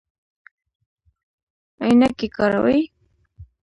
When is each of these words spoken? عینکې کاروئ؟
عینکې 1.83 2.27
کاروئ؟ 2.35 2.79